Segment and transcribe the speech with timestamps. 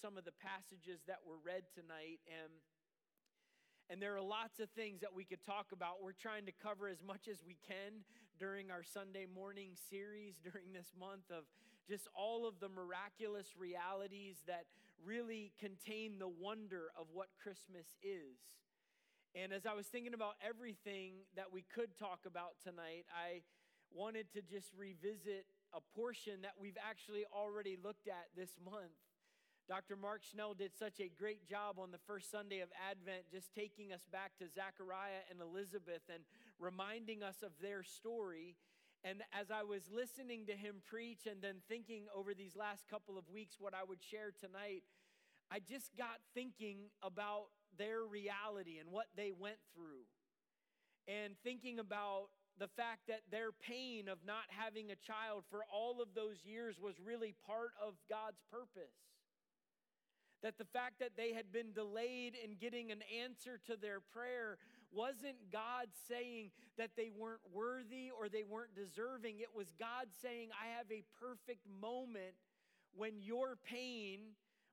[0.00, 2.52] some of the passages that were read tonight, and
[3.90, 6.04] and there are lots of things that we could talk about.
[6.04, 8.04] We're trying to cover as much as we can
[8.38, 11.44] during our Sunday morning series during this month of
[11.88, 14.68] just all of the miraculous realities that
[15.00, 18.36] really contain the wonder of what Christmas is.
[19.34, 23.40] And as I was thinking about everything that we could talk about tonight, I
[23.92, 28.96] wanted to just revisit a portion that we've actually already looked at this month.
[29.68, 29.96] Dr.
[30.00, 33.92] Mark Schnell did such a great job on the first Sunday of Advent, just taking
[33.92, 36.24] us back to Zachariah and Elizabeth and
[36.58, 38.56] reminding us of their story.
[39.04, 43.18] And as I was listening to him preach and then thinking over these last couple
[43.18, 44.88] of weeks what I would share tonight,
[45.52, 50.08] I just got thinking about their reality and what they went through.
[51.06, 56.00] And thinking about the fact that their pain of not having a child for all
[56.00, 58.96] of those years was really part of God's purpose.
[60.42, 64.58] That the fact that they had been delayed in getting an answer to their prayer
[64.92, 69.40] wasn't God saying that they weren't worthy or they weren't deserving.
[69.40, 72.34] It was God saying, I have a perfect moment
[72.96, 74.20] when your pain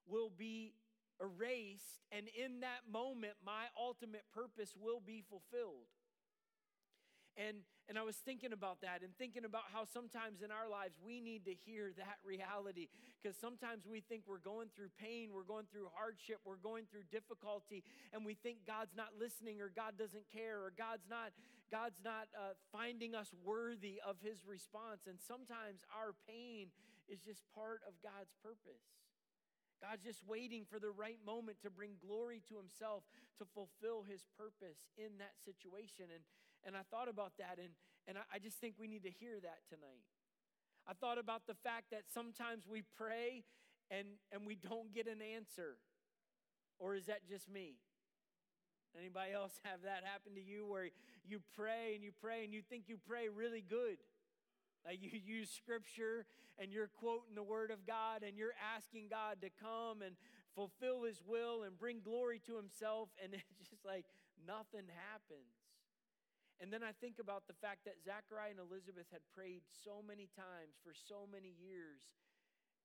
[0.08, 0.74] will be
[1.22, 5.88] erased, and in that moment, my ultimate purpose will be fulfilled.
[7.38, 10.98] And, and I was thinking about that and thinking about how sometimes in our lives
[10.98, 12.90] we need to hear that reality
[13.22, 17.06] because sometimes we think we're going through pain, we're going through hardship, we're going through
[17.14, 21.30] difficulty, and we think God's not listening or God doesn't care or God's not,
[21.70, 25.06] God's not uh, finding us worthy of his response.
[25.06, 26.74] And sometimes our pain
[27.06, 28.82] is just part of God's purpose.
[29.78, 33.06] God's just waiting for the right moment to bring glory to himself
[33.38, 36.10] to fulfill his purpose in that situation.
[36.10, 36.26] And,
[36.66, 37.70] and I thought about that, and,
[38.08, 40.04] and I, just think we need to hear that tonight.
[40.88, 43.44] I thought about the fact that sometimes we pray
[43.90, 45.78] and, and we don't get an answer.
[46.78, 47.78] Or is that just me?
[48.98, 50.90] Anybody else have that happen to you where
[51.28, 53.98] you pray and you pray and you think you pray really good?
[54.86, 56.26] Like you use scripture
[56.60, 60.16] and you're quoting the word of God and you're asking God to come and
[60.56, 64.06] fulfill his will and bring glory to himself, and it's just like
[64.48, 65.52] nothing happens.
[66.64, 70.32] And then I think about the fact that Zachariah and Elizabeth had prayed so many
[70.32, 72.16] times for so many years,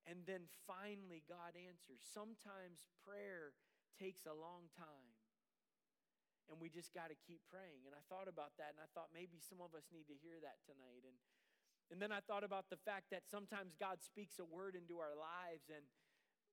[0.03, 2.03] and then finally God answers.
[2.03, 3.55] Sometimes prayer
[3.95, 5.15] takes a long time
[6.51, 7.87] and we just got to keep praying.
[7.87, 10.35] And I thought about that, and I thought maybe some of us need to hear
[10.43, 11.07] that tonight.
[11.07, 11.15] And
[11.91, 15.11] and then I thought about the fact that sometimes God speaks a word into our
[15.11, 15.83] lives and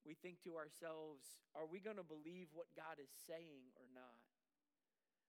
[0.03, 4.19] we think to ourselves, are we going to believe what God is saying or not?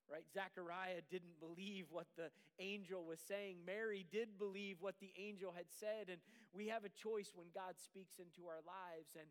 [0.10, 0.26] Right?
[0.34, 3.62] Zechariah didn't believe what the angel was saying.
[3.62, 6.10] Mary did believe what the angel had said.
[6.10, 6.18] And
[6.50, 9.14] we have a choice when God speaks into our lives.
[9.14, 9.30] And,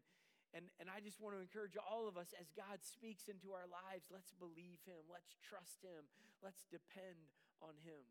[0.55, 3.67] and, and I just want to encourage all of us as God speaks into our
[3.67, 6.06] lives, let's believe Him, let's trust Him,
[6.41, 7.27] let's depend
[7.59, 8.06] on Him.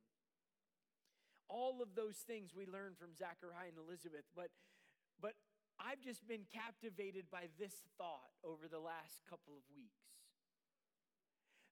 [1.47, 4.51] All of those things we learned from Zachariah and Elizabeth, but,
[5.23, 5.39] but
[5.79, 10.16] I've just been captivated by this thought over the last couple of weeks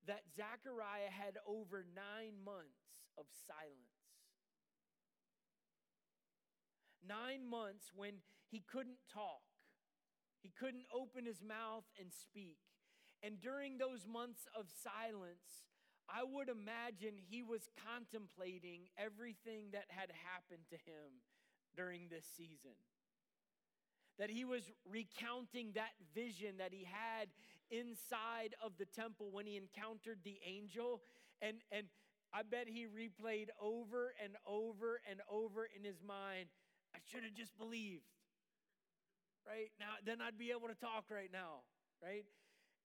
[0.08, 3.96] that Zachariah had over nine months of silence.
[7.08, 9.46] Nine months when he couldn't talk,
[10.42, 12.58] he couldn't open his mouth and speak.
[13.24, 15.66] And during those months of silence,
[16.10, 21.26] I would imagine he was contemplating everything that had happened to him
[21.76, 22.78] during this season.
[24.20, 27.30] That he was recounting that vision that he had
[27.72, 31.02] inside of the temple when he encountered the angel.
[31.42, 31.88] And, and
[32.34, 36.48] I bet he replayed over and over and over in his mind
[36.96, 38.08] I should have just believed.
[39.46, 39.70] Right?
[39.80, 41.68] Now, then I'd be able to talk right now.
[42.02, 42.26] Right?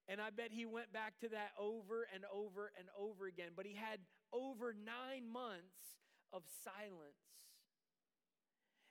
[0.09, 3.53] And I bet he went back to that over and over and over again.
[3.55, 4.01] But he had
[4.33, 6.03] over nine months
[6.33, 7.55] of silence.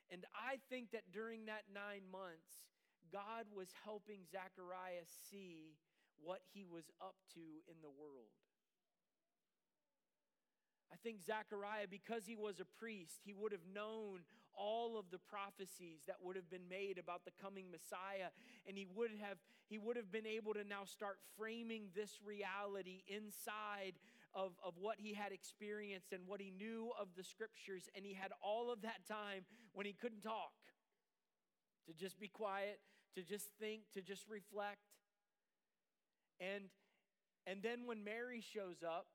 [0.09, 2.65] And I think that during that nine months,
[3.11, 5.77] God was helping Zechariah see
[6.21, 8.33] what he was up to in the world.
[10.91, 15.19] I think Zechariah, because he was a priest, he would have known all of the
[15.19, 18.33] prophecies that would have been made about the coming Messiah.
[18.67, 19.37] And he would have,
[19.69, 23.93] he would have been able to now start framing this reality inside
[24.33, 27.87] of, of what he had experienced and what he knew of the scriptures.
[27.95, 30.53] And he had all of that time when he couldn't talk
[31.87, 32.79] to just be quiet,
[33.19, 34.79] to just think, to just reflect.
[36.39, 36.71] And,
[37.45, 39.07] and then when Mary shows up,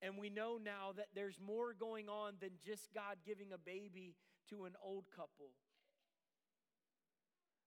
[0.00, 4.14] and we know now that there's more going on than just God giving a baby
[4.48, 5.50] to an old couple.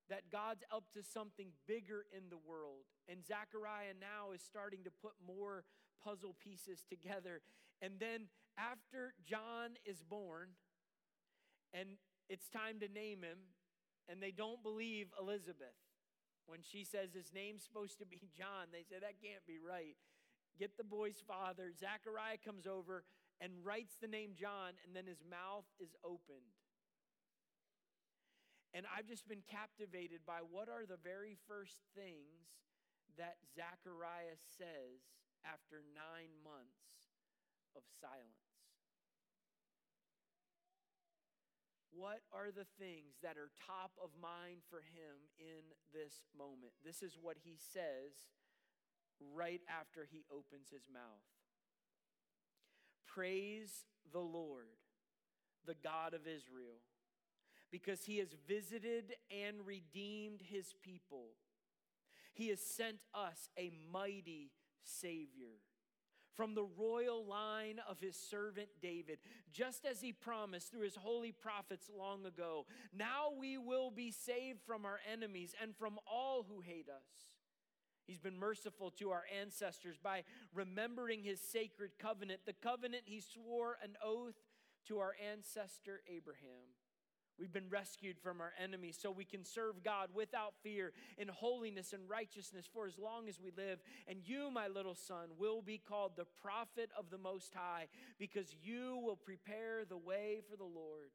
[0.10, 2.86] that God's up to something bigger in the world.
[3.08, 5.64] And Zechariah now is starting to put more
[6.04, 7.42] puzzle pieces together.
[7.82, 8.28] And then
[8.58, 10.50] after John is born,
[11.74, 11.98] and
[12.30, 13.38] it's time to name him,
[14.10, 15.78] and they don't believe Elizabeth.
[16.46, 19.96] When she says his name's supposed to be John, they say that can't be right.
[20.60, 21.72] Get the boy's father.
[21.74, 23.04] Zachariah comes over
[23.42, 26.54] and writes the name John, and then his mouth is opened.
[28.74, 32.58] And I've just been captivated by what are the very first things
[33.18, 35.06] that Zechariah says
[35.46, 37.14] after nine months
[37.78, 38.43] of silence.
[41.96, 45.62] What are the things that are top of mind for him in
[45.94, 46.74] this moment?
[46.84, 48.34] This is what he says
[49.34, 51.24] right after he opens his mouth
[53.06, 54.82] Praise the Lord,
[55.66, 56.82] the God of Israel
[57.74, 61.30] because he has visited and redeemed his people.
[62.36, 64.52] He has sent us a mighty
[64.84, 65.58] Savior
[66.36, 69.20] from the royal line of his servant David,
[69.52, 72.66] just as he promised through his holy prophets long ago.
[72.94, 77.32] Now we will be saved from our enemies and from all who hate us.
[78.06, 83.78] He's been merciful to our ancestors by remembering his sacred covenant, the covenant he swore
[83.82, 84.36] an oath
[84.88, 86.76] to our ancestor Abraham.
[87.40, 91.92] We've been rescued from our enemies so we can serve God without fear in holiness
[91.94, 93.80] and righteousness for as long as we live.
[94.08, 97.88] And you, my little son, will be called the prophet of the Most High
[98.20, 101.10] because you will prepare the way for the Lord.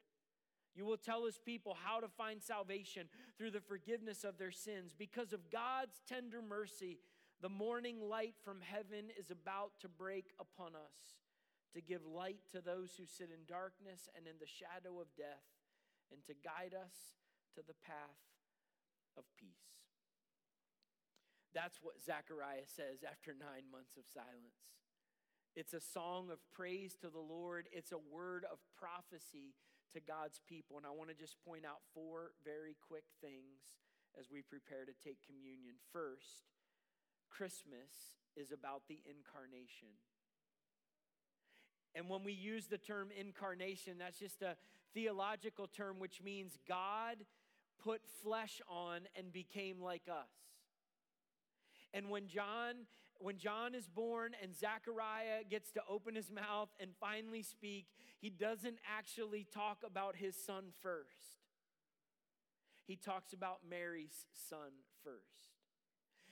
[0.75, 3.07] You will tell his people how to find salvation
[3.37, 4.93] through the forgiveness of their sins.
[4.97, 6.99] Because of God's tender mercy,
[7.41, 11.17] the morning light from heaven is about to break upon us
[11.73, 15.58] to give light to those who sit in darkness and in the shadow of death
[16.11, 17.19] and to guide us
[17.55, 18.21] to the path
[19.17, 19.79] of peace.
[21.53, 24.69] That's what Zechariah says after nine months of silence.
[25.55, 29.57] It's a song of praise to the Lord, it's a word of prophecy
[29.93, 30.77] to God's people.
[30.77, 33.81] And I want to just point out four very quick things
[34.17, 35.75] as we prepare to take communion.
[35.91, 36.53] First,
[37.29, 39.97] Christmas is about the incarnation.
[41.95, 44.55] And when we use the term incarnation, that's just a
[44.93, 47.17] theological term which means God
[47.83, 50.29] put flesh on and became like us.
[51.93, 52.75] And when John
[53.21, 57.87] when John is born and Zechariah gets to open his mouth and finally speak,
[58.21, 61.43] he doesn't actually talk about his son first.
[62.85, 64.71] He talks about Mary's son
[65.03, 65.49] first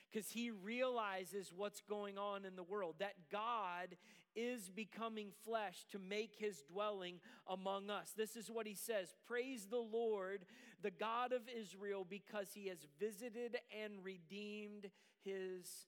[0.09, 3.97] because he realizes what's going on in the world, that God
[4.37, 8.13] is becoming flesh to make his dwelling among us.
[8.15, 10.45] This is what he says Praise the Lord,
[10.81, 14.89] the God of Israel, because he has visited and redeemed
[15.25, 15.87] his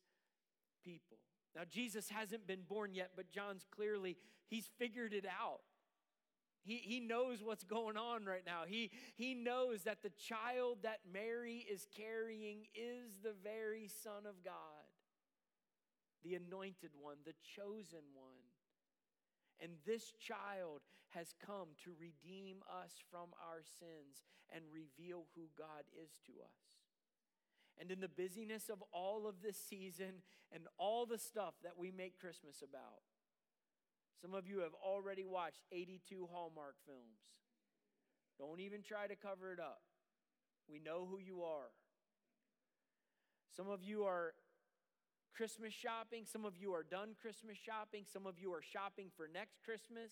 [0.83, 1.17] people.
[1.55, 4.17] Now, Jesus hasn't been born yet, but John's clearly,
[4.49, 5.61] he's figured it out.
[6.63, 8.61] He, he knows what's going on right now.
[8.67, 14.43] He, he knows that the child that Mary is carrying is the very Son of
[14.43, 14.53] God,
[16.23, 18.43] the anointed one, the chosen one.
[19.59, 24.23] And this child has come to redeem us from our sins
[24.53, 26.79] and reveal who God is to us.
[27.79, 31.91] And in the busyness of all of this season and all the stuff that we
[31.91, 33.01] make Christmas about,
[34.21, 37.19] some of you have already watched 82 Hallmark films.
[38.37, 39.81] Don't even try to cover it up.
[40.69, 41.71] We know who you are.
[43.55, 44.33] Some of you are
[45.35, 46.25] Christmas shopping.
[46.25, 48.03] Some of you are done Christmas shopping.
[48.11, 50.11] Some of you are shopping for next Christmas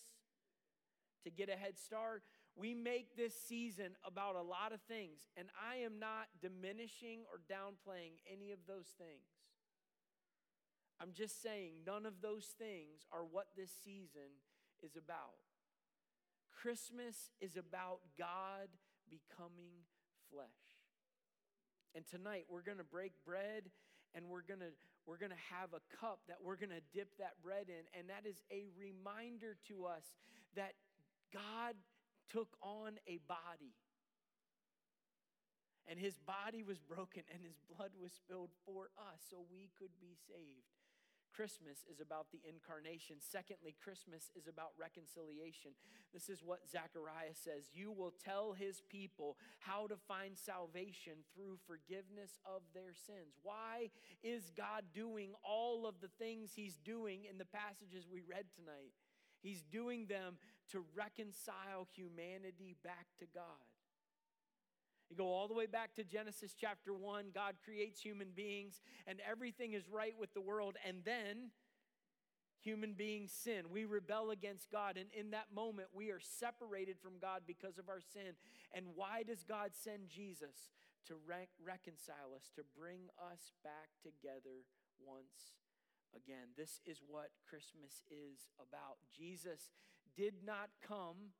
[1.23, 2.23] to get a head start.
[2.55, 7.39] We make this season about a lot of things, and I am not diminishing or
[7.51, 9.27] downplaying any of those things.
[10.99, 14.41] I'm just saying, none of those things are what this season
[14.81, 15.37] is about.
[16.51, 18.69] Christmas is about God
[19.09, 19.85] becoming
[20.31, 20.47] flesh.
[21.93, 23.69] And tonight we're going to break bread
[24.15, 24.71] and we're going to
[25.05, 28.09] we're going to have a cup that we're going to dip that bread in and
[28.09, 30.03] that is a reminder to us
[30.55, 30.73] that
[31.33, 31.75] God
[32.31, 33.75] took on a body.
[35.87, 39.95] And his body was broken and his blood was spilled for us so we could
[40.01, 40.76] be saved.
[41.33, 43.17] Christmas is about the incarnation.
[43.19, 45.71] Secondly, Christmas is about reconciliation.
[46.13, 51.57] This is what Zechariah says You will tell his people how to find salvation through
[51.67, 53.37] forgiveness of their sins.
[53.43, 53.89] Why
[54.23, 58.93] is God doing all of the things he's doing in the passages we read tonight?
[59.39, 60.37] He's doing them
[60.71, 63.63] to reconcile humanity back to God.
[65.09, 67.27] You go all the way back to Genesis chapter 1.
[67.33, 70.75] God creates human beings, and everything is right with the world.
[70.85, 71.51] And then
[72.61, 73.71] human beings sin.
[73.71, 74.97] We rebel against God.
[74.97, 78.35] And in that moment, we are separated from God because of our sin.
[78.73, 80.71] And why does God send Jesus?
[81.07, 84.67] To re- reconcile us, to bring us back together
[84.99, 85.55] once
[86.11, 86.51] again.
[86.57, 88.99] This is what Christmas is about.
[89.15, 89.71] Jesus
[90.17, 91.31] did not come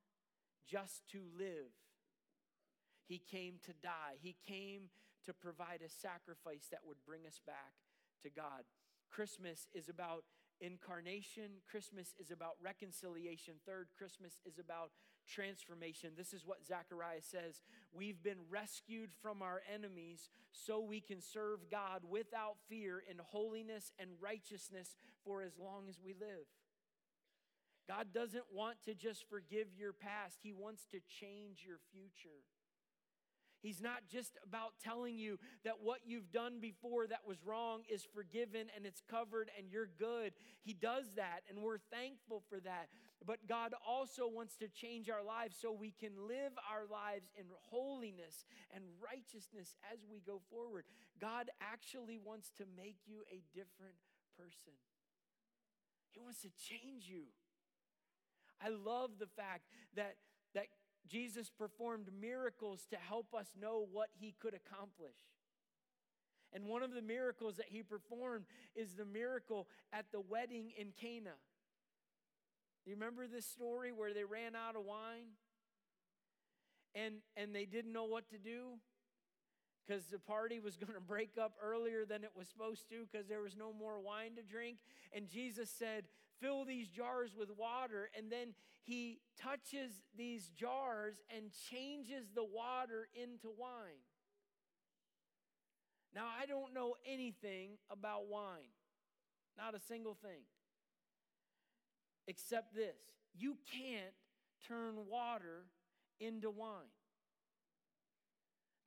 [0.65, 1.75] just to live,
[3.08, 4.20] He came to die.
[4.22, 4.90] He came
[5.26, 7.74] to provide a sacrifice that would bring us back
[8.24, 8.64] to God.
[9.10, 10.24] Christmas is about
[10.60, 11.62] incarnation.
[11.70, 13.56] Christmas is about reconciliation.
[13.66, 14.92] Third, Christmas is about
[15.28, 16.12] transformation.
[16.18, 17.62] This is what Zechariah says
[17.94, 23.92] We've been rescued from our enemies so we can serve God without fear in holiness
[24.00, 26.48] and righteousness for as long as we live.
[27.88, 32.44] God doesn't want to just forgive your past, He wants to change your future.
[33.62, 38.06] He's not just about telling you that what you've done before that was wrong is
[38.14, 40.34] forgiven and it's covered and you're good.
[40.62, 42.88] He does that, and we're thankful for that.
[43.26, 47.46] But God also wants to change our lives so we can live our lives in
[47.70, 50.86] holiness and righteousness as we go forward.
[51.20, 53.98] God actually wants to make you a different
[54.38, 54.74] person,
[56.12, 57.24] He wants to change you.
[58.62, 60.16] I love the fact that,
[60.54, 60.68] that
[61.08, 65.16] Jesus performed miracles to help us know what he could accomplish.
[66.54, 68.46] And one of the miracles that he performed
[68.76, 71.36] is the miracle at the wedding in Cana.
[72.86, 75.36] You remember this story where they ran out of wine?
[76.96, 78.80] And, and they didn't know what to do
[79.86, 83.28] because the party was going to break up earlier than it was supposed to because
[83.28, 84.78] there was no more wine to drink.
[85.14, 86.06] And Jesus said,
[86.41, 88.10] Fill these jars with water.
[88.17, 88.53] And then
[88.84, 94.01] he touches these jars and changes the water into wine.
[96.15, 98.72] Now, I don't know anything about wine,
[99.58, 100.41] not a single thing,
[102.27, 102.96] except this
[103.36, 104.15] you can't
[104.67, 105.65] turn water
[106.20, 106.89] into wine.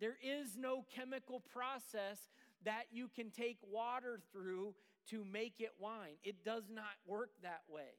[0.00, 2.19] There is no chemical process
[2.64, 4.75] that you can take water through
[5.09, 6.16] to make it wine.
[6.23, 7.99] It does not work that way.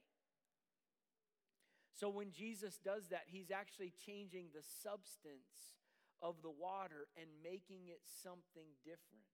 [1.93, 5.77] So when Jesus does that, he's actually changing the substance
[6.21, 9.25] of the water and making it something different.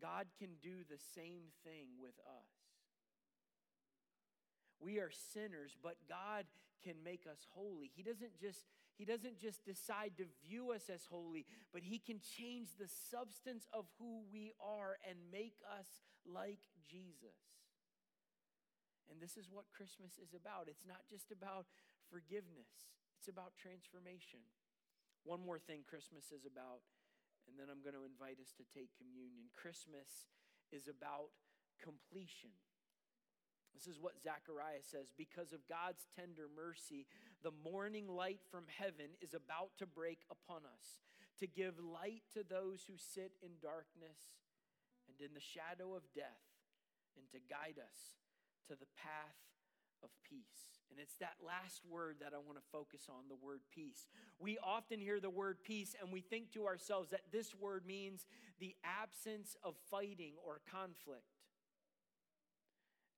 [0.00, 2.48] God can do the same thing with us.
[4.80, 6.46] We are sinners, but God
[6.82, 7.90] can make us holy.
[7.94, 8.64] He doesn't just
[9.00, 13.64] he doesn't just decide to view us as holy, but he can change the substance
[13.72, 17.40] of who we are and make us like Jesus.
[19.08, 20.68] And this is what Christmas is about.
[20.68, 21.64] It's not just about
[22.12, 24.44] forgiveness, it's about transformation.
[25.24, 26.84] One more thing Christmas is about,
[27.48, 29.48] and then I'm going to invite us to take communion.
[29.56, 30.28] Christmas
[30.76, 31.32] is about
[31.80, 32.52] completion.
[33.72, 37.06] This is what Zechariah says because of God's tender mercy,
[37.42, 41.00] the morning light from heaven is about to break upon us
[41.38, 44.36] to give light to those who sit in darkness
[45.08, 46.44] and in the shadow of death
[47.16, 48.20] and to guide us
[48.68, 49.40] to the path
[50.02, 50.68] of peace.
[50.90, 54.08] And it's that last word that I want to focus on the word peace.
[54.38, 58.26] We often hear the word peace and we think to ourselves that this word means
[58.58, 61.40] the absence of fighting or conflict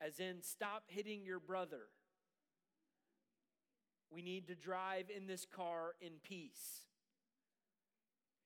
[0.05, 1.87] as in, stop hitting your brother.
[4.12, 6.87] We need to drive in this car in peace.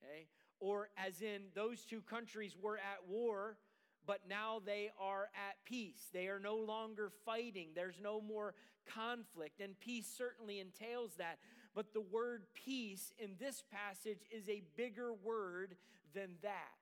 [0.01, 0.27] Okay?
[0.59, 3.57] Or, as in, those two countries were at war,
[4.05, 6.09] but now they are at peace.
[6.13, 8.53] They are no longer fighting, there's no more
[8.87, 9.59] conflict.
[9.59, 11.39] And peace certainly entails that.
[11.75, 15.75] But the word peace in this passage is a bigger word
[16.15, 16.73] than that.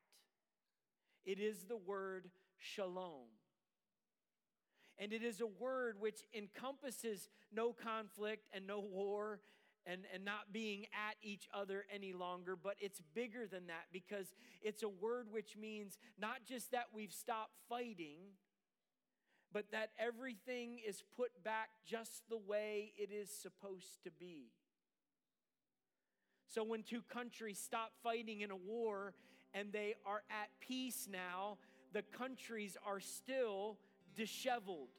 [1.26, 3.28] It is the word shalom.
[4.98, 9.40] And it is a word which encompasses no conflict and no war
[9.86, 14.34] and, and not being at each other any longer, but it's bigger than that because
[14.62, 18.18] it's a word which means not just that we've stopped fighting,
[19.54, 24.48] but that everything is put back just the way it is supposed to be.
[26.48, 29.14] So when two countries stop fighting in a war
[29.54, 31.58] and they are at peace now,
[31.94, 33.78] the countries are still
[34.16, 34.90] disheveled.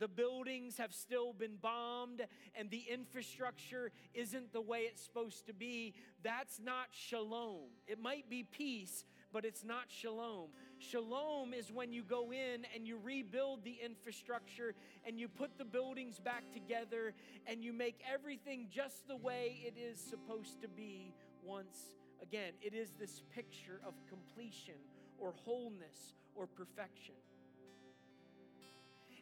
[0.00, 2.20] The buildings have still been bombed
[2.54, 5.94] and the infrastructure isn't the way it's supposed to be.
[6.22, 7.70] That's not shalom.
[7.86, 10.48] It might be peace, but it's not shalom.
[10.78, 14.74] Shalom is when you go in and you rebuild the infrastructure
[15.06, 17.14] and you put the buildings back together
[17.46, 21.78] and you make everything just the way it is supposed to be once
[22.20, 22.52] again.
[22.60, 24.74] It is this picture of completion
[25.18, 27.14] or wholeness or perfection.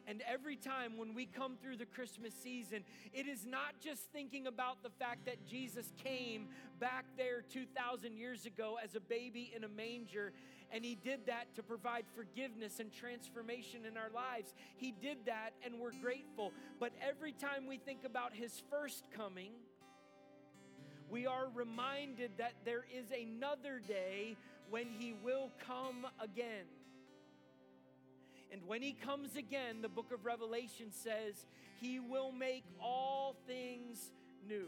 [0.07, 2.83] And every time when we come through the Christmas season,
[3.13, 6.47] it is not just thinking about the fact that Jesus came
[6.79, 10.33] back there 2,000 years ago as a baby in a manger,
[10.71, 14.53] and he did that to provide forgiveness and transformation in our lives.
[14.75, 16.51] He did that, and we're grateful.
[16.79, 19.51] But every time we think about his first coming,
[21.09, 24.35] we are reminded that there is another day
[24.69, 26.65] when he will come again.
[28.53, 31.47] And when he comes again, the book of Revelation says,
[31.81, 34.11] he will make all things
[34.47, 34.67] new.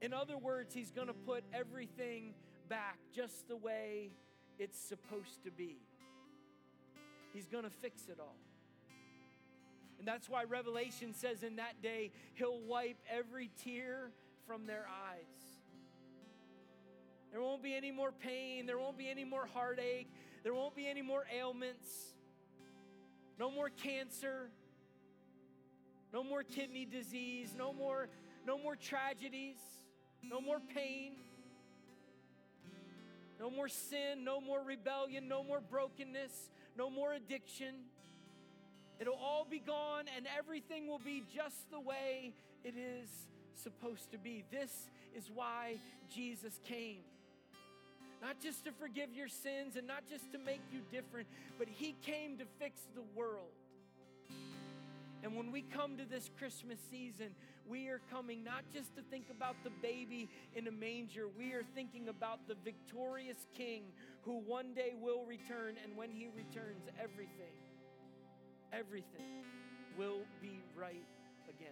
[0.00, 2.32] In other words, he's going to put everything
[2.70, 4.10] back just the way
[4.58, 5.76] it's supposed to be.
[7.34, 8.36] He's going to fix it all.
[9.98, 14.10] And that's why Revelation says in that day, he'll wipe every tear
[14.46, 15.60] from their eyes.
[17.30, 18.66] There won't be any more pain.
[18.66, 20.08] There won't be any more heartache.
[20.42, 22.14] There won't be any more ailments,
[23.38, 24.50] no more cancer,
[26.12, 28.08] no more kidney disease, no more,
[28.46, 29.56] no more tragedies,
[30.22, 31.12] no more pain,
[33.38, 37.74] no more sin, no more rebellion, no more brokenness, no more addiction.
[39.00, 42.34] It'll all be gone and everything will be just the way
[42.64, 43.08] it is
[43.54, 44.44] supposed to be.
[44.50, 46.98] This is why Jesus came
[48.22, 51.26] not just to forgive your sins and not just to make you different,
[51.58, 53.50] but He came to fix the world.
[55.24, 57.34] And when we come to this Christmas season,
[57.68, 61.62] we are coming not just to think about the baby in a manger, we are
[61.74, 63.82] thinking about the victorious King
[64.22, 65.76] who one day will return.
[65.84, 67.54] And when he returns, everything,
[68.72, 69.44] everything
[69.96, 71.06] will be right
[71.48, 71.70] again.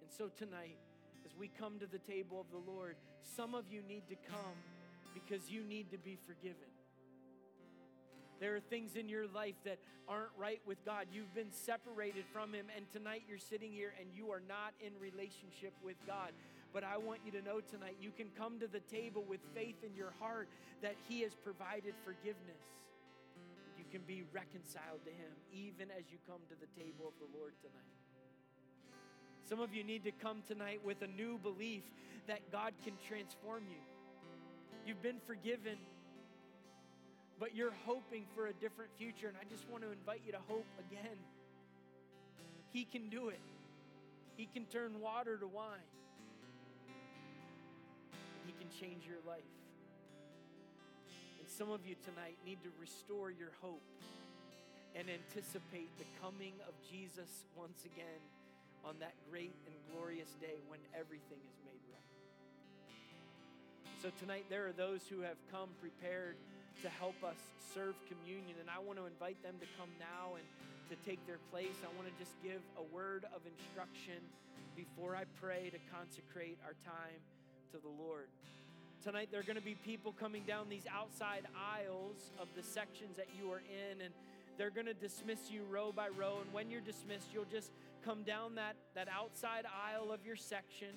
[0.00, 0.78] And so tonight,
[1.38, 4.56] we come to the table of the Lord, some of you need to come
[5.14, 6.70] because you need to be forgiven.
[8.40, 11.06] There are things in your life that aren't right with God.
[11.10, 14.92] You've been separated from Him, and tonight you're sitting here and you are not in
[15.00, 16.32] relationship with God.
[16.72, 19.80] But I want you to know tonight you can come to the table with faith
[19.80, 20.48] in your heart
[20.82, 22.60] that He has provided forgiveness.
[23.78, 27.30] You can be reconciled to Him even as you come to the table of the
[27.32, 27.96] Lord tonight.
[29.48, 31.84] Some of you need to come tonight with a new belief
[32.26, 33.78] that God can transform you.
[34.84, 35.78] You've been forgiven,
[37.38, 39.28] but you're hoping for a different future.
[39.28, 41.16] And I just want to invite you to hope again.
[42.72, 43.38] He can do it,
[44.36, 45.86] He can turn water to wine,
[48.46, 49.46] He can change your life.
[51.38, 53.82] And some of you tonight need to restore your hope
[54.96, 58.20] and anticipate the coming of Jesus once again
[58.86, 62.06] on that great and glorious day when everything is made right.
[63.98, 66.38] So tonight, there are those who have come prepared
[66.82, 67.36] to help us
[67.74, 70.46] serve communion, and I want to invite them to come now and
[70.86, 71.74] to take their place.
[71.82, 74.22] I want to just give a word of instruction
[74.78, 77.18] before I pray to consecrate our time
[77.74, 78.30] to the Lord.
[79.02, 83.16] Tonight, there are going to be people coming down these outside aisles of the sections
[83.16, 84.14] that you are in, and
[84.58, 86.38] they're going to dismiss you row by row.
[86.40, 87.70] And when you're dismissed, you'll just
[88.06, 90.94] come down that, that outside aisle of your section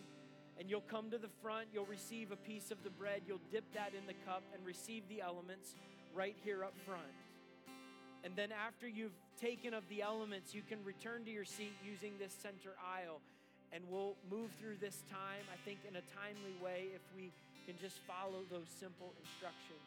[0.60, 3.64] and you'll come to the front, you'll receive a piece of the bread, you'll dip
[3.74, 5.74] that in the cup and receive the elements
[6.14, 7.18] right here up front.
[8.24, 12.14] And then after you've taken of the elements, you can return to your seat using
[12.20, 13.22] this center aisle.
[13.72, 17.32] And we'll move through this time, I think, in a timely way if we
[17.66, 19.86] can just follow those simple instructions.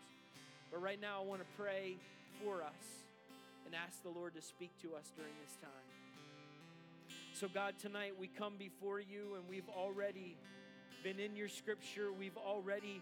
[0.70, 1.96] But right now, I want to pray
[2.42, 3.04] for us
[3.66, 5.91] and ask the Lord to speak to us during this time.
[7.34, 10.36] So, God, tonight we come before you and we've already
[11.02, 12.12] been in your scripture.
[12.12, 13.00] We've already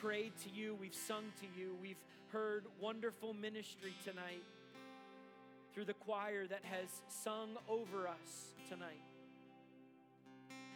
[0.00, 0.78] prayed to you.
[0.80, 1.76] We've sung to you.
[1.82, 4.42] We've heard wonderful ministry tonight
[5.74, 9.02] through the choir that has sung over us tonight.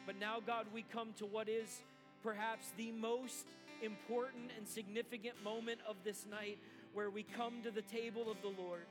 [0.05, 1.81] But now, God, we come to what is
[2.23, 3.47] perhaps the most
[3.83, 6.59] important and significant moment of this night
[6.93, 8.85] where we come to the table of the Lord.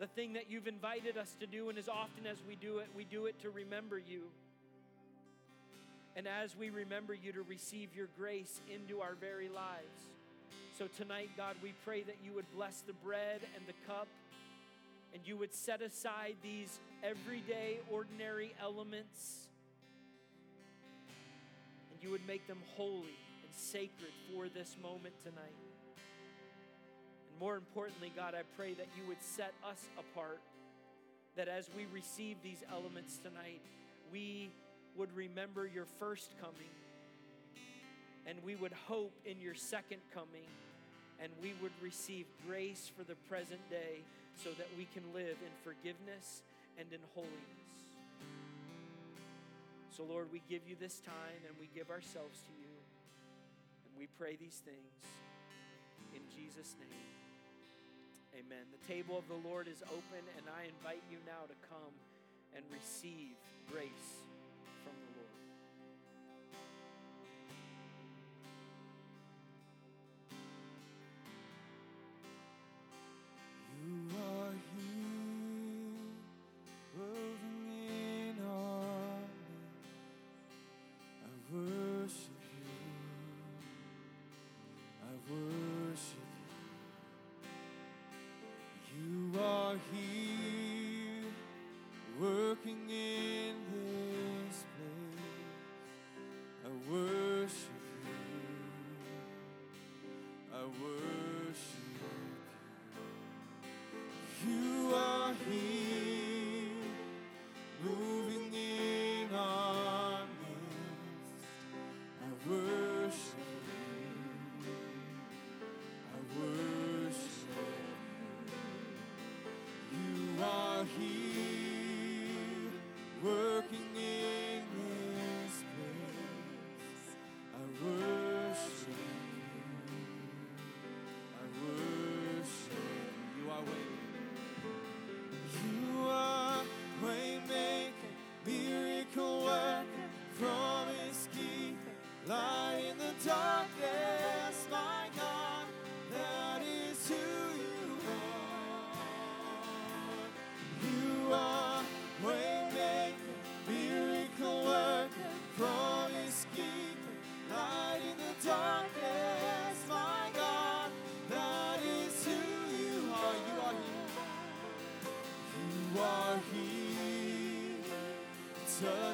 [0.00, 2.88] The thing that you've invited us to do, and as often as we do it,
[2.96, 4.22] we do it to remember you.
[6.16, 10.00] And as we remember you to receive your grace into our very lives.
[10.78, 14.08] So tonight, God, we pray that you would bless the bread and the cup
[15.12, 19.48] and you would set aside these everyday, ordinary elements
[21.92, 25.54] and you would make them holy and sacred for this moment tonight.
[27.40, 30.40] More importantly, God, I pray that you would set us apart,
[31.36, 33.62] that as we receive these elements tonight,
[34.12, 34.50] we
[34.94, 36.68] would remember your first coming,
[38.26, 40.44] and we would hope in your second coming,
[41.18, 44.04] and we would receive grace for the present day
[44.44, 46.42] so that we can live in forgiveness
[46.78, 47.60] and in holiness.
[49.96, 52.72] So, Lord, we give you this time and we give ourselves to you.
[53.84, 55.04] And we pray these things
[56.14, 57.19] in Jesus' name.
[58.34, 58.64] Amen.
[58.70, 61.94] The table of the Lord is open, and I invite you now to come
[62.54, 63.34] and receive
[63.70, 64.29] grace.
[89.70, 91.30] You're
[92.18, 92.90] working,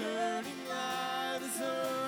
[0.00, 2.07] it, you're working.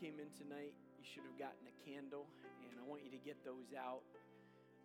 [0.00, 2.24] came in tonight, you should have gotten a candle,
[2.64, 4.00] and I want you to get those out.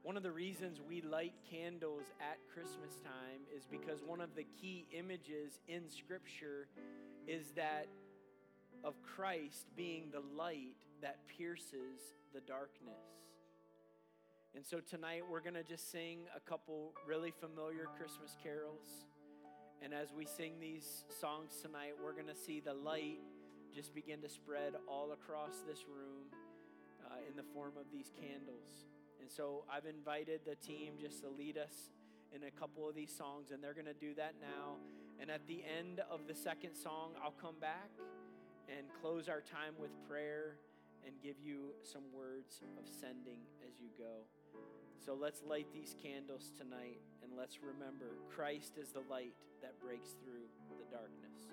[0.03, 4.43] One of the reasons we light candles at Christmas time is because one of the
[4.59, 6.67] key images in Scripture
[7.27, 7.87] is that
[8.83, 13.07] of Christ being the light that pierces the darkness.
[14.53, 19.07] And so tonight we're going to just sing a couple really familiar Christmas carols.
[19.81, 23.19] And as we sing these songs tonight, we're going to see the light
[23.75, 26.31] just begin to spread all across this room
[27.11, 28.87] uh, in the form of these candles.
[29.19, 31.91] And so I've invited the team just to lead us
[32.33, 34.79] in a couple of these songs, and they're going to do that now.
[35.19, 37.91] And at the end of the second song, I'll come back
[38.71, 40.55] and close our time with prayer
[41.05, 44.23] and give you some words of sending as you go.
[45.03, 50.15] So let's light these candles tonight and let's remember Christ is the light that breaks
[50.23, 50.47] through
[50.79, 51.51] the darkness.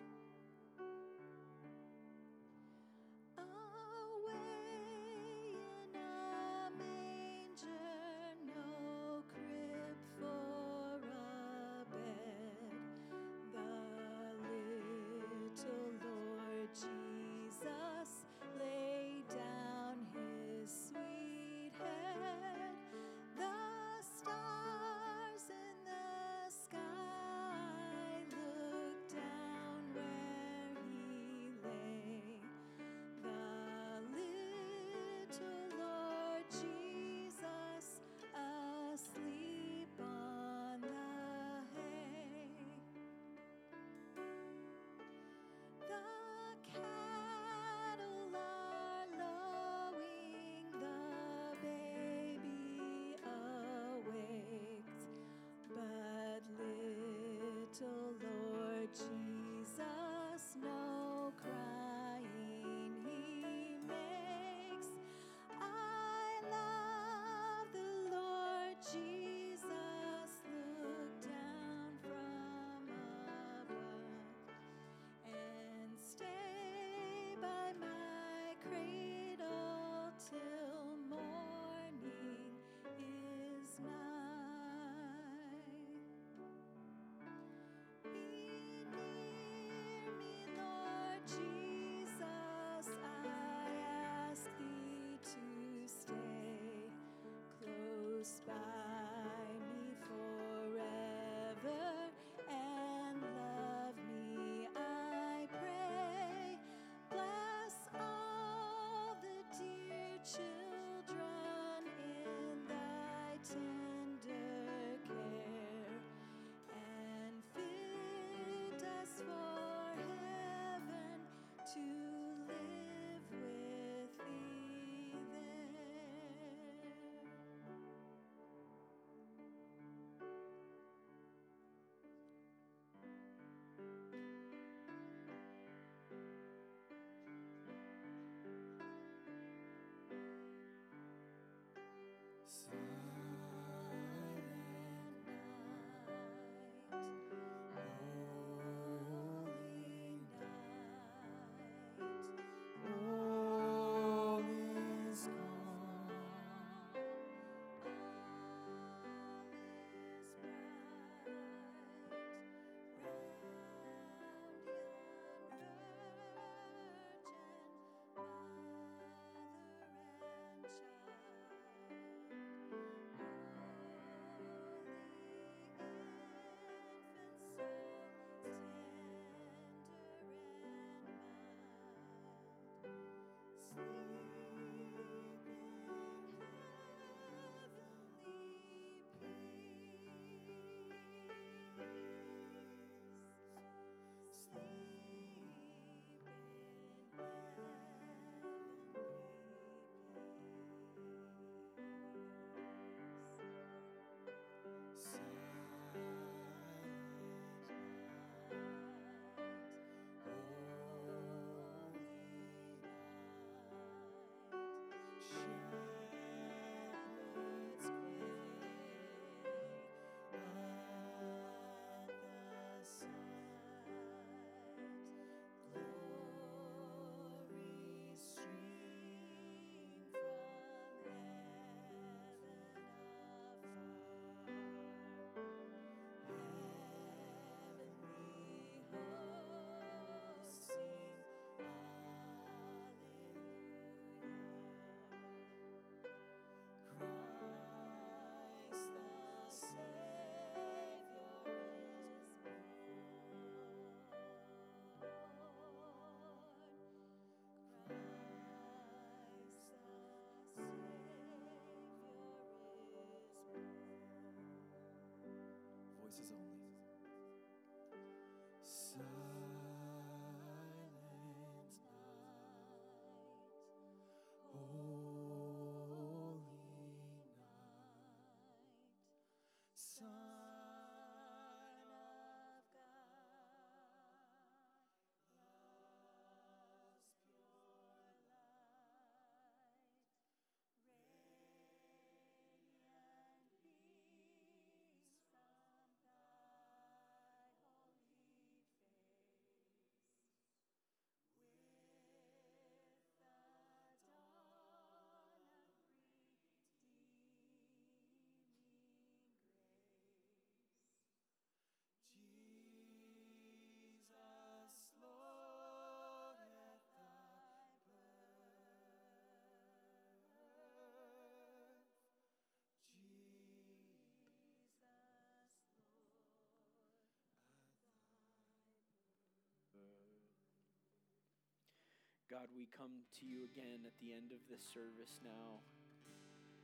[332.33, 335.61] God, we come to you again at the end of this service now,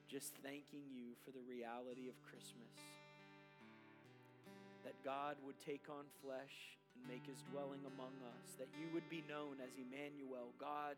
[0.08, 2.72] just thanking you for the reality of Christmas.
[4.88, 9.04] That God would take on flesh and make his dwelling among us, that you would
[9.12, 10.96] be known as Emmanuel, God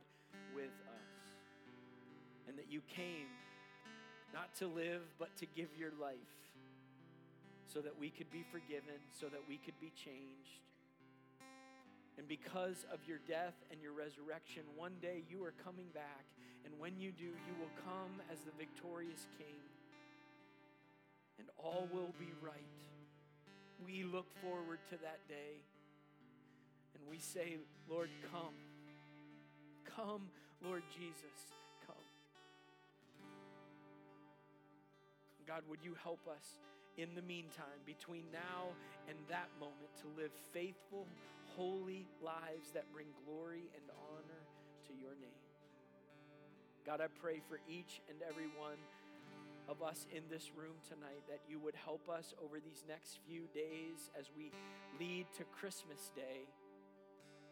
[0.55, 1.18] with us,
[2.47, 3.26] and that you came
[4.30, 6.38] not to live, but to give your life
[7.66, 10.62] so that we could be forgiven, so that we could be changed
[12.20, 16.28] and because of your death and your resurrection, one day you are coming back.
[16.66, 19.56] And when you do, you will come as the victorious King.
[21.38, 22.68] And all will be right.
[23.82, 25.64] We look forward to that day.
[26.92, 27.56] And we say,
[27.88, 28.52] Lord, come.
[29.96, 30.28] Come,
[30.62, 31.56] Lord Jesus,
[31.86, 32.04] come.
[35.46, 36.60] God, would you help us
[36.98, 38.68] in the meantime, between now
[39.08, 41.06] and that moment, to live faithful,
[41.57, 44.42] holy lives that bring glory and honor
[44.86, 45.42] to your name.
[46.86, 48.78] God, I pray for each and every one
[49.68, 53.46] of us in this room tonight that you would help us over these next few
[53.55, 54.51] days as we
[54.98, 56.48] lead to Christmas Day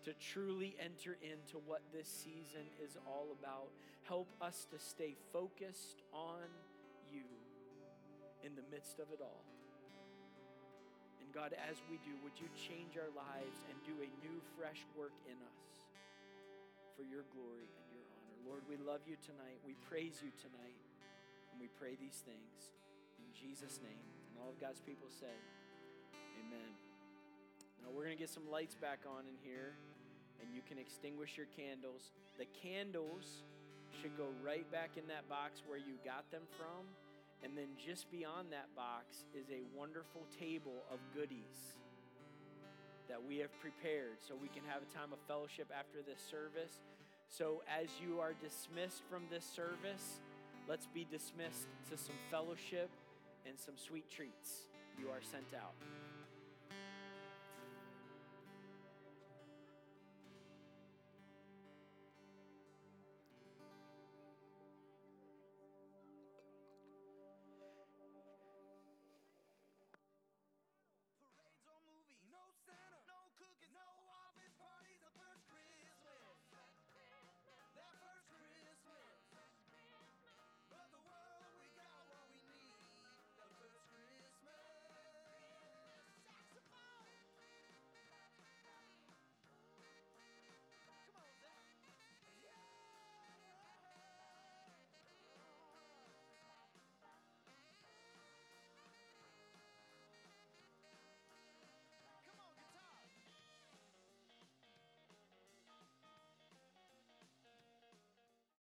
[0.05, 3.69] to truly enter into what this season is all about.
[4.03, 6.49] Help us to stay focused on
[7.13, 7.25] you
[8.43, 9.45] in the midst of it all.
[11.29, 14.89] And God, as we do, would you change our lives and do a new, fresh
[14.97, 15.85] work in us
[16.97, 18.37] for your glory and your honor?
[18.49, 19.61] Lord, we love you tonight.
[19.61, 20.81] We praise you tonight.
[21.53, 22.73] And we pray these things
[23.21, 24.09] in Jesus' name.
[24.33, 25.37] And all of God's people said,
[26.41, 26.73] Amen.
[27.85, 29.77] Now we're going to get some lights back on in here,
[30.41, 32.09] and you can extinguish your candles.
[32.41, 33.45] The candles
[34.01, 36.89] should go right back in that box where you got them from.
[37.45, 41.79] And then just beyond that box is a wonderful table of goodies
[43.09, 46.81] that we have prepared so we can have a time of fellowship after this service.
[47.29, 50.21] So as you are dismissed from this service,
[50.69, 52.91] let's be dismissed to some fellowship
[53.47, 54.69] and some sweet treats.
[54.99, 55.75] You are sent out.